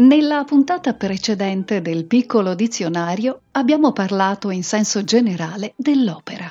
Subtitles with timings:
[0.00, 6.50] Nella puntata precedente del piccolo dizionario abbiamo parlato in senso generale dell'opera.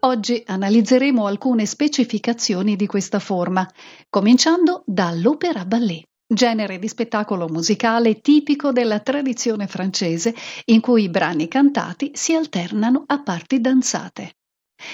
[0.00, 3.68] Oggi analizzeremo alcune specificazioni di questa forma,
[4.08, 10.32] cominciando dall'opera ballet, genere di spettacolo musicale tipico della tradizione francese
[10.66, 14.36] in cui i brani cantati si alternano a parti danzate.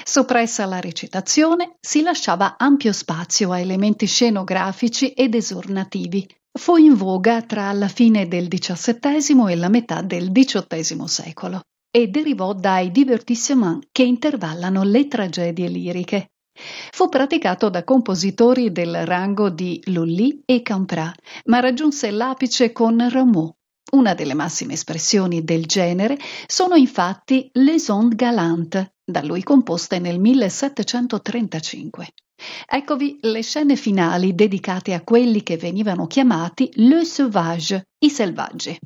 [0.04, 6.26] Soppressa la recitazione, si lasciava ampio spazio a elementi scenografici ed esornativi,
[6.58, 12.08] fu in voga tra la fine del XVII e la metà del XVIII secolo e
[12.08, 16.32] derivò dai divertissement che intervallano le tragedie liriche.
[16.90, 23.54] Fu praticato da compositori del rango di Lully e Camprat, ma raggiunse l'apice con Rameau.
[23.92, 30.18] Una delle massime espressioni del genere sono infatti Les Ondes Galantes, da lui composte nel
[30.18, 32.08] 1735.
[32.66, 38.78] Eccovi le scene finali dedicate a quelli che venivano chiamati le sauvage, i selvaggi.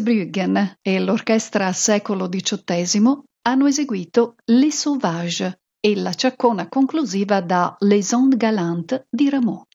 [0.00, 8.12] Bruggen e l'orchestra secolo XVIII hanno eseguito Les Sauvages e la ciaccona conclusiva da Les
[8.12, 9.66] Ondes Galantes di Rameau.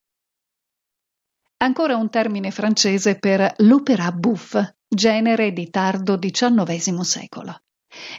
[1.61, 7.61] Ancora un termine francese per l'opéra bouffe, genere di tardo XIX secolo.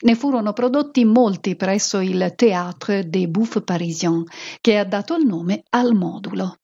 [0.01, 4.25] Ne furono prodotti molti presso il Théâtre des Bouffes Parisiens,
[4.61, 6.57] che ha dato il nome al modulo.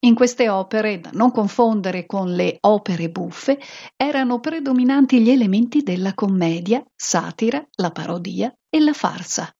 [0.00, 3.58] In queste opere, da non confondere con le opere buffe,
[3.96, 9.50] erano predominanti gli elementi della commedia, satira, la parodia e la farsa.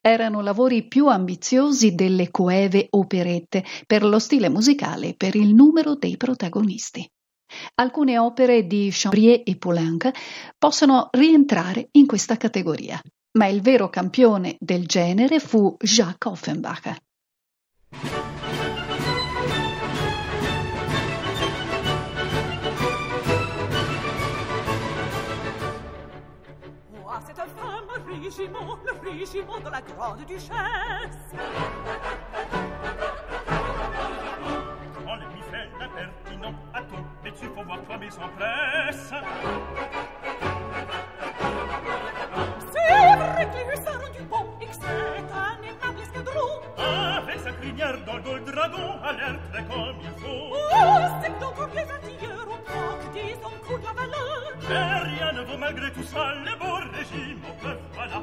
[0.00, 5.96] Erano lavori più ambiziosi delle coeve operette per lo stile musicale e per il numero
[5.96, 7.06] dei protagonisti.
[7.74, 10.10] Alcune opere di Chambrier e Poulenc
[10.56, 13.00] possono rientrare in questa categoria,
[13.38, 16.96] ma il vero campione del genere fu Jacques Offenbach.
[28.24, 30.48] Le régiment de la grande duchesse.
[35.04, 39.12] Quand l'ennemi fait l'impertinent à tout, mais tu faut voir toi mais sans presse.
[42.72, 46.62] C'est vrai que les hussards ont du bon et que c'est un aimable escadron.
[46.78, 48.18] Avec sa crinière dans
[48.64, 50.52] cadeau à l'être comme il faut.
[50.52, 50.56] Oh,
[51.22, 54.52] c'est donc que les artilleurs ont des hommes coups de valeur.
[54.68, 58.22] Mais rien ne vaut malgré tout ça, les beaux régimes, que voilà.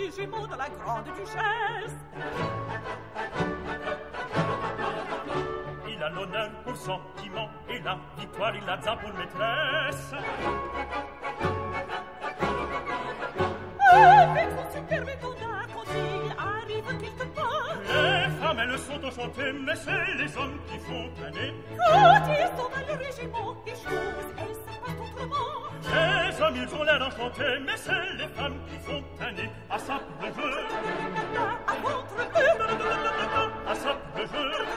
[0.00, 1.96] Régiment, le régiment de la grande duchesse.
[5.88, 10.14] Il a l'honneur pour sentiment et la victoire il a ça pour maîtresse.
[13.92, 19.74] Avec son superbe étendard, quand il arrive quelque part, Les femmes elles sont enchantées, mais
[19.74, 21.54] c'est les hommes qui font planer.
[21.76, 25.09] quand il s'en va le régiment, les choses, elles se passent.
[25.82, 30.00] Les hommes, ils ont l'air enchantés, mais c'est les femmes qui font tanner à ça
[30.20, 30.50] le jeu.
[33.68, 34.69] À ça le jeu.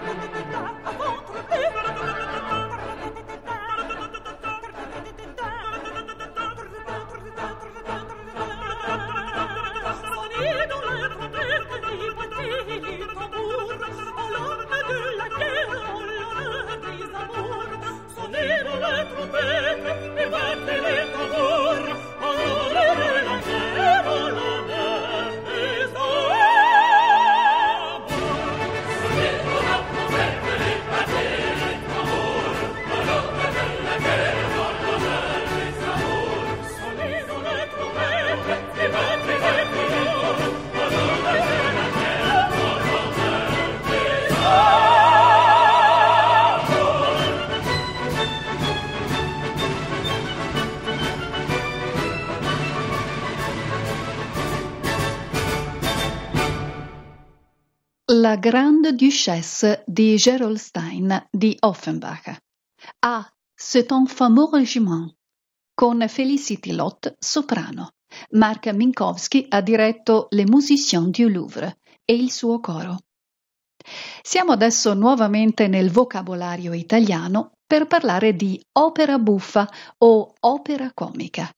[58.16, 62.38] La Grande Duchesse di Gerolstein di Offenbach.
[63.00, 65.12] Ah, c'est un fameux régiment.
[65.74, 67.94] Con Felicity Lott, soprano.
[68.34, 73.00] Mark Minkowski ha diretto Les Musiciens du Louvre e il suo coro.
[74.22, 79.68] Siamo adesso nuovamente nel vocabolario italiano per parlare di opera buffa
[79.98, 81.52] o opera comica.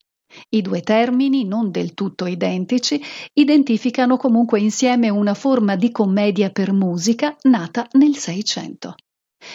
[0.49, 3.01] I due termini, non del tutto identici,
[3.33, 8.95] identificano comunque insieme una forma di commedia per musica nata nel Seicento.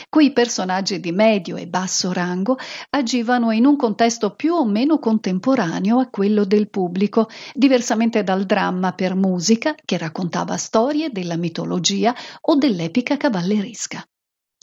[0.09, 2.57] Qui personaggi di medio e basso rango
[2.91, 8.93] agivano in un contesto più o meno contemporaneo a quello del pubblico, diversamente dal dramma
[8.93, 14.05] per musica che raccontava storie della mitologia o dell'epica cavalleresca.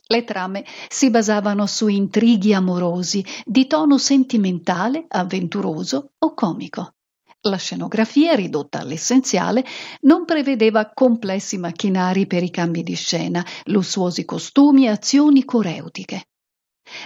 [0.10, 6.94] Le trame si basavano su intrighi amorosi di tono sentimentale, avventuroso o comico.
[7.42, 9.66] La scenografia, ridotta all'essenziale,
[10.02, 16.28] non prevedeva complessi macchinari per i cambi di scena, lussuosi costumi e azioni coreutiche.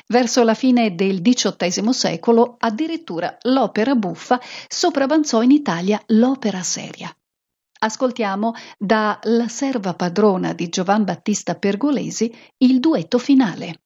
[0.08, 7.13] Verso la fine del XVIII secolo, addirittura l'opera buffa sopravanzò in Italia l'opera seria.
[7.83, 13.81] Ascoltiamo da La serva padrona di Giovan Battista Pergolesi il duetto finale.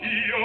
[0.00, 0.44] io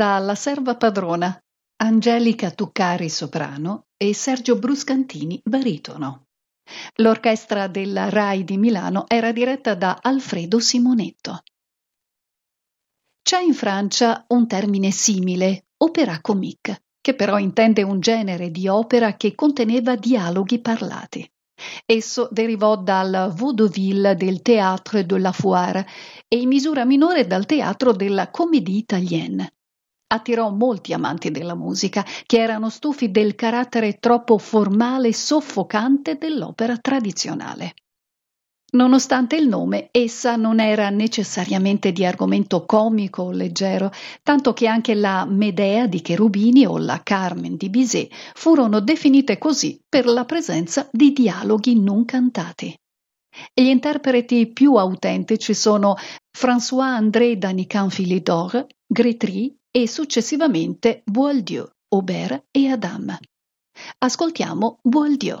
[0.00, 1.38] dalla serva padrona,
[1.82, 6.28] Angelica Tuccari soprano e Sergio Bruscantini baritono.
[7.02, 11.42] L'orchestra della RAI di Milano era diretta da Alfredo Simonetto.
[13.22, 19.16] C'è in Francia un termine simile, opéra comique, che però intende un genere di opera
[19.16, 21.30] che conteneva dialoghi parlati.
[21.84, 25.86] Esso derivò dal vaudeville del Théâtre de la Foire
[26.26, 29.56] e in misura minore dal teatro della Comédie Italienne.
[30.12, 36.76] Attirò molti amanti della musica che erano stufi del carattere troppo formale e soffocante dell'opera
[36.78, 37.74] tradizionale.
[38.72, 43.92] Nonostante il nome, essa non era necessariamente di argomento comico o leggero,
[44.24, 49.80] tanto che anche la Medea di Cherubini o la Carmen di Bizet furono definite così
[49.88, 52.76] per la presenza di dialoghi non cantati.
[53.54, 55.94] Gli interpreti più autentici sono
[56.36, 63.18] François-André Danican Philidor, Grétry e successivamente Boieldieu, Aubert e Adam.
[63.98, 65.40] Ascoltiamo Boieldieu.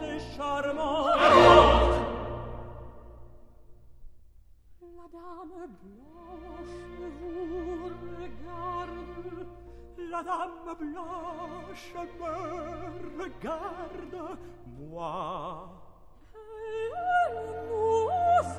[0.00, 1.18] forte charmante.
[1.18, 2.00] Charmant!
[4.80, 6.78] La dame blanche
[7.20, 9.46] vous regarde,
[10.10, 14.38] la dame blanche me regarde,
[14.78, 15.68] moi.
[16.34, 18.08] Elle nous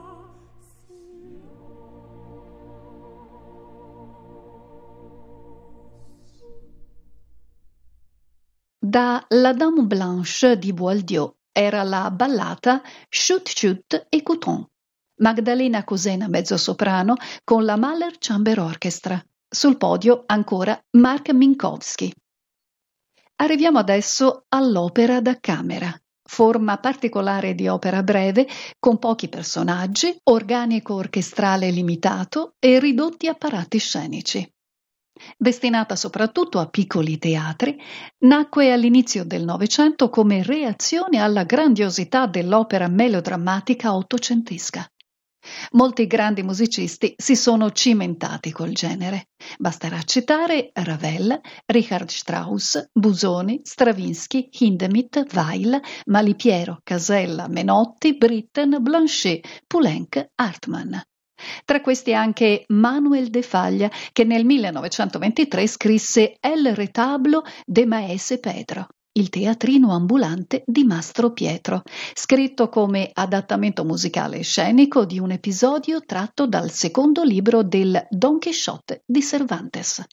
[8.81, 14.65] Da La Dame Blanche di Boieldieu era la ballata Chut Chut et Couton.
[15.21, 19.23] Magdalena Cosena mezzosoprano con la Mahler Chamber Orchestra.
[19.47, 22.11] Sul podio ancora Mark Minkowski.
[23.35, 25.93] Arriviamo adesso all'opera da camera,
[26.29, 34.53] forma particolare di opera breve con pochi personaggi, organico orchestrale limitato e ridotti apparati scenici.
[35.35, 37.81] Destinata soprattutto a piccoli teatri,
[38.19, 44.87] nacque all'inizio del Novecento come reazione alla grandiosità dell'opera melodrammatica ottocentesca.
[45.71, 49.29] Molti grandi musicisti si sono cimentati col genere.
[49.57, 60.29] Basterà citare Ravel, Richard Strauss, Busoni, Stravinsky, Hindemith, Weil, Malipiero, Casella, Menotti, Britten, Blanchet, Poulenc,
[60.35, 60.95] Hartmann.
[61.63, 68.87] Tra questi anche Manuel de Faglia, che nel 1923 scrisse El retablo de Maese Pedro,
[69.13, 76.03] il teatrino ambulante di Mastro Pietro, scritto come adattamento musicale e scenico di un episodio
[76.05, 80.03] tratto dal secondo libro del Don Quixote di Cervantes.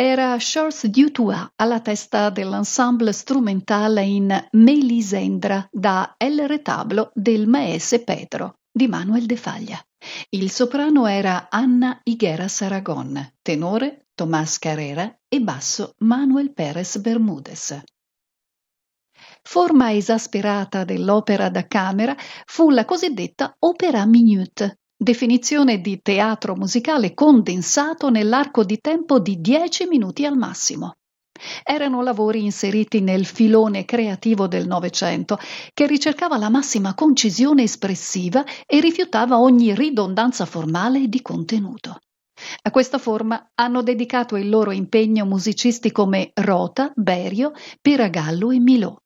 [0.00, 8.60] Era Charles Dutoit alla testa dell'ensemble strumentale in Melisendra da El Retablo del Maese Pedro
[8.70, 9.84] di Manuel de Faglia.
[10.28, 17.82] Il soprano era Anna Higuera Aragon, tenore Tomás Carrera e basso Manuel Pérez Bermúdez.
[19.42, 28.10] Forma esasperata dell'opera da camera fu la cosiddetta opera minute, definizione di teatro musicale condensato
[28.10, 30.96] nell'arco di tempo di 10 minuti al massimo.
[31.62, 35.38] Erano lavori inseriti nel filone creativo del Novecento,
[35.72, 42.00] che ricercava la massima concisione espressiva e rifiutava ogni ridondanza formale e di contenuto.
[42.62, 48.98] A questa forma hanno dedicato il loro impegno musicisti come Rota, Berio, Piragallo e Milot.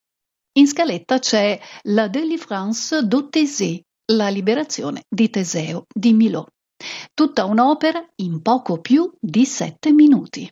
[0.54, 6.48] In scaletta c'è La délivrance de Thésée, la liberazione di Teseo di Milot.
[7.14, 10.50] Tutta un'opera in poco più di sette minuti.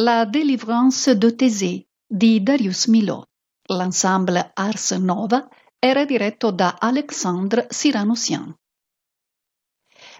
[0.00, 3.24] La Délivrance de Thésée di Darius Milhaud.
[3.68, 8.54] L'ensemble Ars Nova era diretto da Alexandre Siranossian.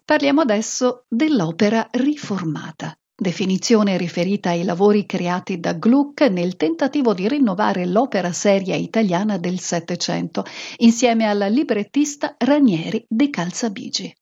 [0.05, 7.87] Parliamo adesso dell'opera riformata, definizione riferita ai lavori creati da Gluck nel tentativo di rinnovare
[7.87, 10.45] l'opera seria italiana del Settecento,
[10.79, 14.13] insieme al librettista Ranieri de Calzabigi.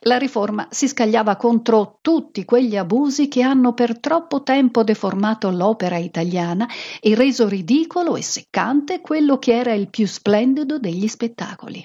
[0.00, 5.96] La riforma si scagliava contro tutti quegli abusi che hanno per troppo tempo deformato l'opera
[5.96, 6.68] italiana
[7.00, 11.84] e reso ridicolo e seccante quello che era il più splendido degli spettacoli.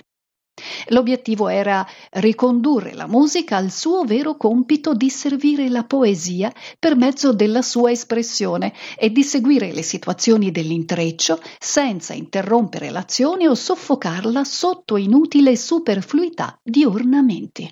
[0.88, 7.34] L'obiettivo era ricondurre la musica al suo vero compito di servire la poesia per mezzo
[7.34, 14.98] della sua espressione e di seguire le situazioni dell'intreccio senza interrompere l'azione o soffocarla sotto
[14.98, 17.72] inutile superfluità di ornamenti.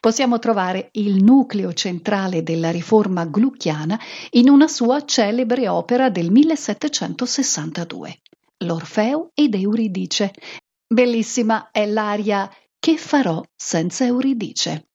[0.00, 3.98] Possiamo trovare il nucleo centrale della riforma glucchiana
[4.32, 8.20] in una sua celebre opera del 1762,
[8.64, 10.32] L'Orfeo ed Euridice.
[10.86, 14.88] Bellissima è l'aria Che farò senza Euridice.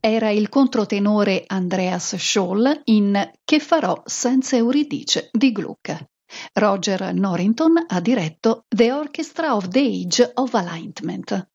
[0.00, 6.06] Era il controtenore Andreas Scholl in Che farò senza Euridice di Gluck.
[6.54, 11.48] Roger Norrington ha diretto The Orchestra of the Age of Alignment.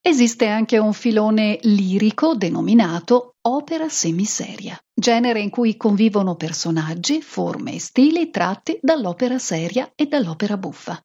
[0.00, 7.80] Esiste anche un filone lirico denominato opera semiseria, genere in cui convivono personaggi, forme e
[7.80, 11.02] stili tratti dall'opera seria e dall'opera buffa.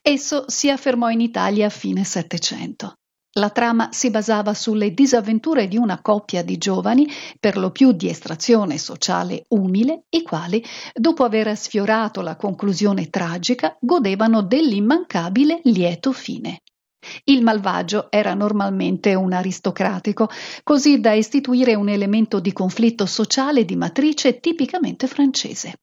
[0.00, 2.94] Esso si affermò in Italia a fine Settecento.
[3.36, 7.08] La trama si basava sulle disavventure di una coppia di giovani,
[7.40, 10.62] per lo più di estrazione sociale umile, i quali,
[10.92, 16.60] dopo aver sfiorato la conclusione tragica, godevano dell'immancabile lieto fine.
[17.24, 20.28] Il malvagio era normalmente un aristocratico,
[20.62, 25.78] così da istituire un elemento di conflitto sociale di matrice tipicamente francese.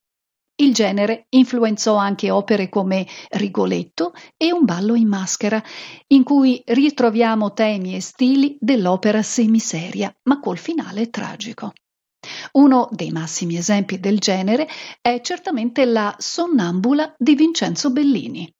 [0.62, 5.64] Il genere influenzò anche opere come Rigoletto e Un ballo in maschera,
[6.07, 11.72] in cui ritroviamo temi e stili dell'opera semiseria, ma col finale tragico.
[12.53, 14.68] Uno dei massimi esempi del genere
[14.99, 18.53] è certamente la Sonnambula di Vincenzo Bellini.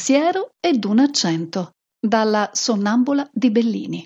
[0.00, 4.02] Pensiero e d'un accento, dalla Sonnambula di Bellini.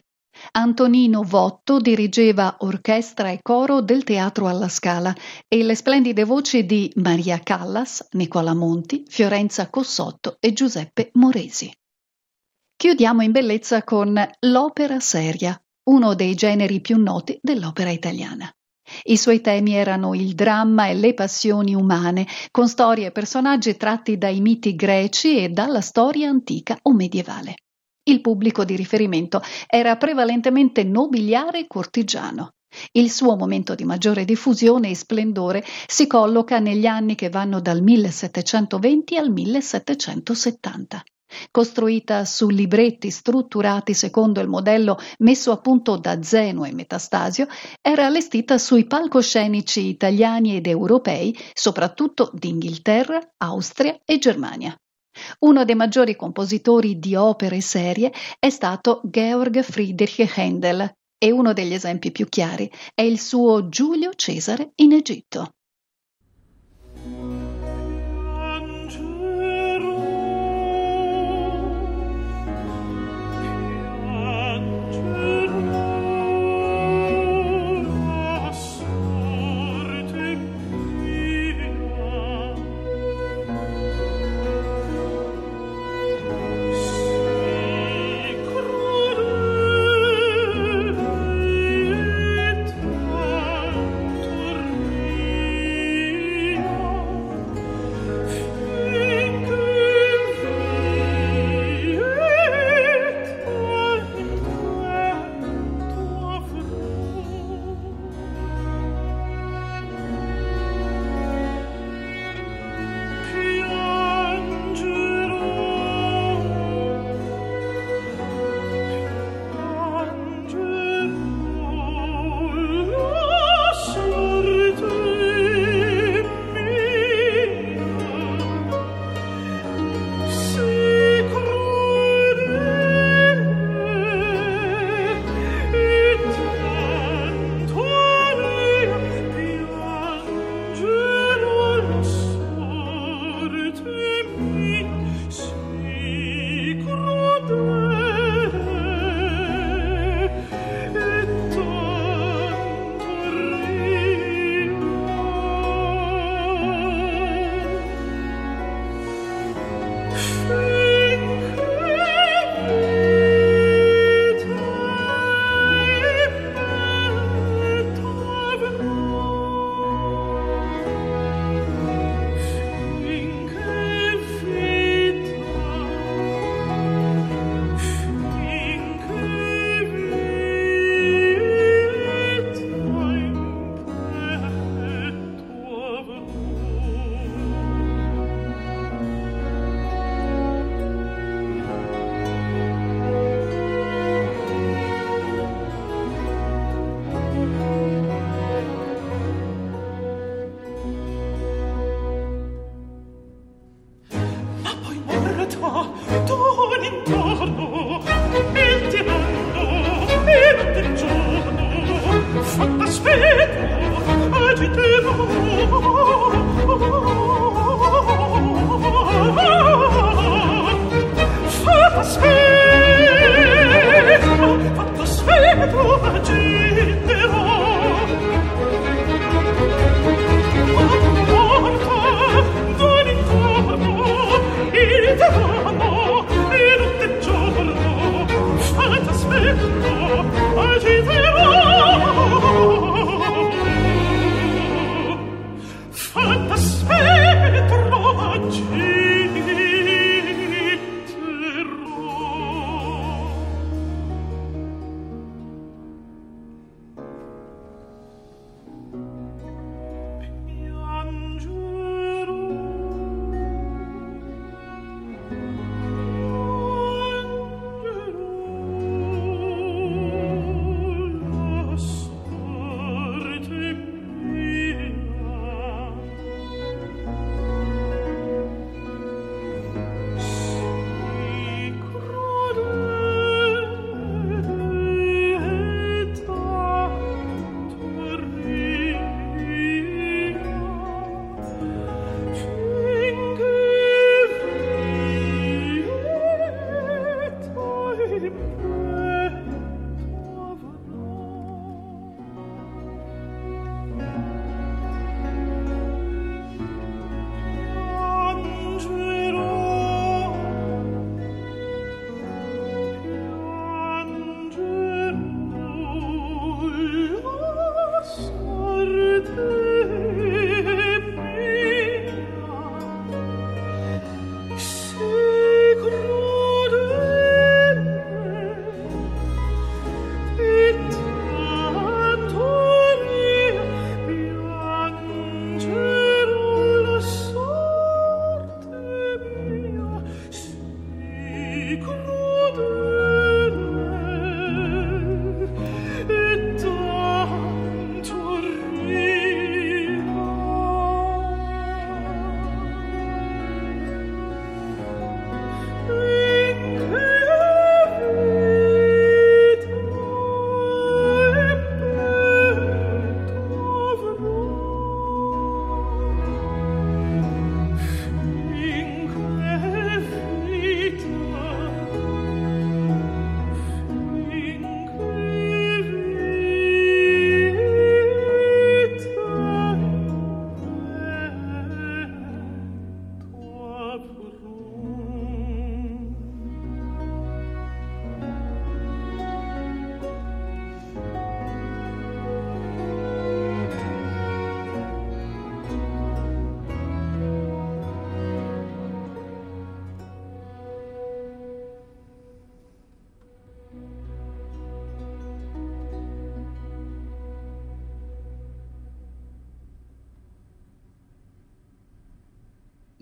[0.50, 5.14] Antonino Votto dirigeva orchestra e coro del Teatro alla Scala
[5.46, 11.72] e le splendide voci di Maria Callas, Nicola Monti, Fiorenza Cossotto e Giuseppe Moresi.
[12.74, 15.56] Chiudiamo in bellezza con l'opera seria,
[15.90, 18.52] uno dei generi più noti dell'opera italiana.
[19.02, 24.16] I suoi temi erano il dramma e le passioni umane, con storie e personaggi tratti
[24.16, 27.56] dai miti greci e dalla storia antica o medievale.
[28.06, 32.50] Il pubblico di riferimento era prevalentemente nobiliare e cortigiano.
[32.92, 37.82] Il suo momento di maggiore diffusione e splendore si colloca negli anni che vanno dal
[37.82, 41.02] 1720 al 1770.
[41.50, 47.46] Costruita su libretti strutturati secondo il modello messo a punto da Zeno e Metastasio,
[47.80, 54.76] era allestita sui palcoscenici italiani ed europei, soprattutto d'Inghilterra, Austria e Germania.
[55.40, 61.72] Uno dei maggiori compositori di opere serie è stato Georg Friedrich Händel e uno degli
[61.72, 65.52] esempi più chiari è il suo Giulio Cesare in Egitto.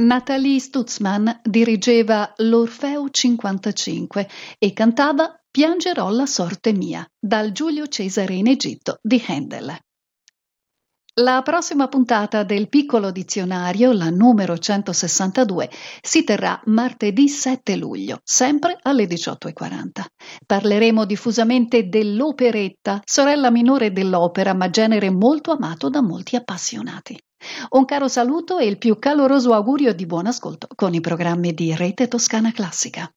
[0.02, 4.28] Nathalie Stutzmann dirigeva l'Orfeo 55
[4.58, 9.76] e cantava Piangerò la sorte mia dal Giulio Cesare in Egitto di Handel.
[11.20, 18.78] La prossima puntata del piccolo dizionario, la numero 162, si terrà martedì 7 luglio, sempre
[18.82, 20.04] alle 18.40.
[20.44, 27.16] Parleremo diffusamente dell'operetta, sorella minore dell'opera, ma genere molto amato da molti appassionati.
[27.70, 31.74] Un caro saluto e il più caloroso augurio di buon ascolto con i programmi di
[31.74, 33.12] Rete Toscana Classica.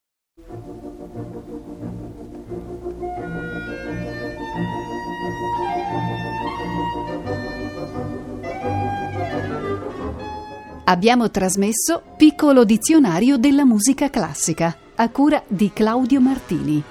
[10.87, 16.83] Abbiamo trasmesso Piccolo dizionario della musica classica a cura di Claudio Martini.